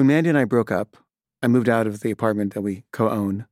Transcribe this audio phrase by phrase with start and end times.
[0.00, 0.96] when Mandy and I broke up,
[1.42, 3.44] I moved out of the apartment that we co own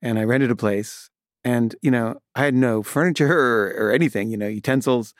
[0.00, 1.10] and I rented a place.
[1.44, 5.12] And, you know, I had no furniture or, or anything, you know, utensils.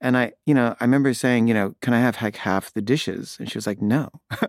[0.00, 2.82] And I, you know, I remember saying, you know, can I have like half the
[2.82, 3.36] dishes?
[3.38, 4.08] And she was like, no.
[4.32, 4.48] I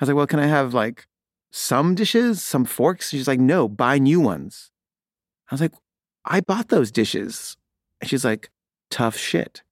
[0.00, 1.06] was like, well, can I have like
[1.52, 3.10] some dishes, some forks?
[3.10, 4.70] She's like, no, buy new ones.
[5.50, 5.74] I was like,
[6.24, 7.58] I bought those dishes.
[8.00, 8.48] And she's like,
[8.90, 9.64] tough shit.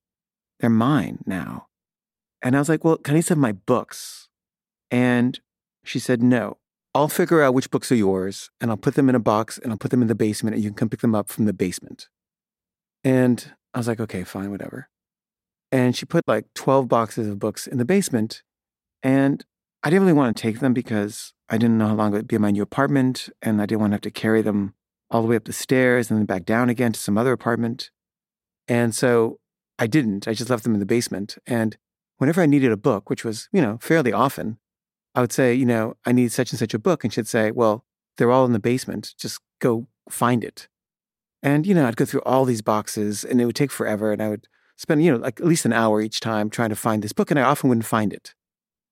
[0.61, 1.69] They're mine now.
[2.43, 4.29] And I was like, well, can I have my books?
[4.93, 5.41] And
[5.83, 6.59] she said, no.
[6.95, 9.73] I'll figure out which books are yours and I'll put them in a box and
[9.73, 11.55] I'll put them in the basement and you can come pick them up from the
[11.55, 12.09] basement.
[13.03, 14.91] And I was like, okay, fine, whatever.
[15.73, 18.43] And she put like 12 boxes of books in the basement.
[19.03, 19.43] And
[19.83, 22.29] I didn't really want to take them because I didn't know how long it would
[22.29, 23.31] be in my new apartment.
[23.41, 24.75] And I didn't want to have to carry them
[25.11, 27.91] all the way up the stairs and then back down again to some other apartment.
[28.69, 29.39] And so
[29.79, 30.29] I didn't.
[30.29, 31.39] I just left them in the basement.
[31.47, 31.79] And
[32.19, 34.59] whenever I needed a book, which was, you know, fairly often,
[35.15, 37.05] I would say, you know, I need such and such a book.
[37.05, 37.85] And she'd say, well,
[38.17, 39.15] they're all in the basement.
[39.19, 40.69] Just go find it.
[41.43, 44.13] And, you know, I'd go through all these boxes and it would take forever.
[44.13, 46.77] And I would spend, you know, like at least an hour each time trying to
[46.77, 47.31] find this book.
[47.31, 48.35] And I often wouldn't find it.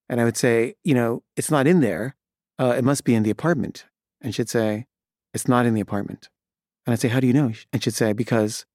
[0.08, 2.16] And I would say, you know, it's not in there.
[2.58, 3.86] Uh, it must be in the apartment.
[4.20, 4.86] And she'd say,
[5.32, 6.28] it's not in the apartment.
[6.84, 7.52] And I'd say, how do you know?
[7.72, 8.66] And she'd say, because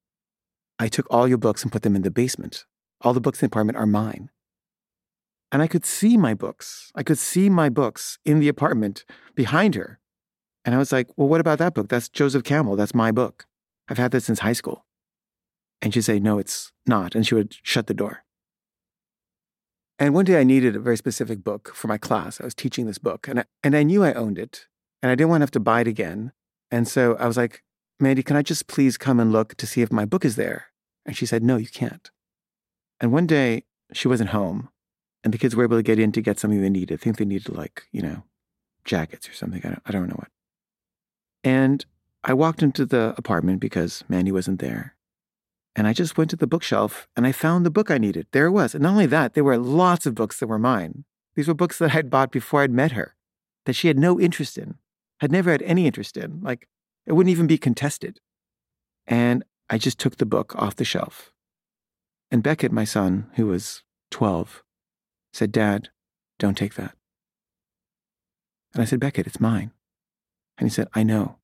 [0.78, 2.64] I took all your books and put them in the basement.
[3.02, 4.30] All the books in the apartment are mine.
[5.52, 6.90] And I could see my books.
[6.94, 10.00] I could see my books in the apartment behind her.
[10.64, 11.88] And I was like, well, what about that book?
[11.88, 12.76] That's Joseph Campbell.
[12.76, 13.46] That's my book.
[13.88, 14.84] I've had that since high school.
[15.80, 17.14] And she'd say, no, it's not.
[17.14, 18.24] And she would shut the door.
[19.98, 22.40] And one day I needed a very specific book for my class.
[22.40, 24.66] I was teaching this book and I, and I knew I owned it
[25.02, 26.32] and I didn't want to have to buy it again.
[26.70, 27.62] And so I was like,
[27.98, 30.66] Mandy, can I just please come and look to see if my book is there?
[31.06, 32.10] And she said, no, you can't.
[33.00, 34.68] And one day she wasn't home
[35.26, 37.00] and the kids were able to get in to get something they needed.
[37.00, 38.22] I think they needed like, you know,
[38.84, 39.60] jackets or something.
[39.64, 40.28] I don't, I don't know what.
[41.42, 41.84] And
[42.22, 44.94] I walked into the apartment because Mandy wasn't there.
[45.74, 48.28] And I just went to the bookshelf and I found the book I needed.
[48.30, 48.72] There it was.
[48.72, 51.04] And not only that, there were lots of books that were mine.
[51.34, 53.16] These were books that I'd bought before I'd met her,
[53.64, 54.76] that she had no interest in,
[55.18, 56.40] had never had any interest in.
[56.40, 56.68] Like,
[57.04, 58.20] it wouldn't even be contested.
[59.08, 61.32] And I just took the book off the shelf.
[62.30, 64.62] And Beckett, my son, who was 12,
[65.36, 65.90] said, Dad,
[66.38, 66.94] don't take that.
[68.72, 69.70] And I said, Beckett, it's mine.
[70.58, 71.36] And he said, I know,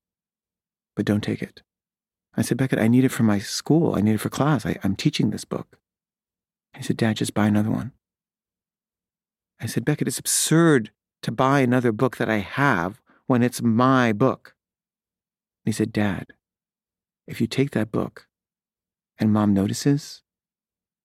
[0.97, 1.63] but don't take it.
[2.35, 3.95] I said, Beckett, I need it for my school.
[3.95, 4.65] I need it for class.
[4.65, 5.79] I, am teaching this book.
[6.75, 7.93] He said, Dad, just buy another one.
[9.61, 14.13] I said, Beckett, it's absurd to buy another book that I have when it's my
[14.13, 14.55] book.
[15.65, 16.29] And he said, Dad,
[17.27, 18.27] if you take that book
[19.19, 20.23] and mom notices,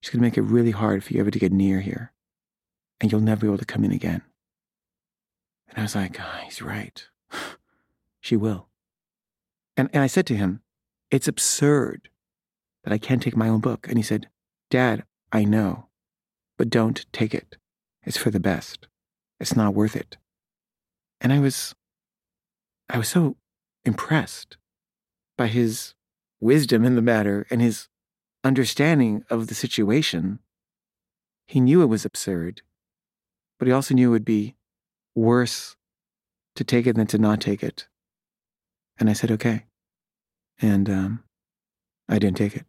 [0.01, 2.13] she's going to make it really hard for you ever to get near here
[2.99, 4.21] and you'll never be able to come in again.
[5.69, 7.05] And I was like, oh, he's right.
[8.19, 8.67] she will.
[9.75, 10.61] And, and I said to him,
[11.11, 12.09] it's absurd
[12.83, 13.87] that I can't take my own book.
[13.87, 14.27] And he said,
[14.69, 15.87] Dad, I know,
[16.57, 17.57] but don't take it.
[18.03, 18.87] It's for the best.
[19.39, 20.17] It's not worth it.
[21.21, 21.75] And I was,
[22.89, 23.35] I was so
[23.85, 24.57] impressed
[25.37, 25.93] by his
[26.39, 27.87] wisdom in the matter and his
[28.43, 30.39] understanding of the situation.
[31.45, 32.61] He knew it was absurd,
[33.59, 34.55] but he also knew it would be
[35.15, 35.75] worse
[36.55, 37.87] to take it than to not take it.
[38.99, 39.65] And I said, okay.
[40.59, 41.23] And um,
[42.09, 42.65] I didn't take it.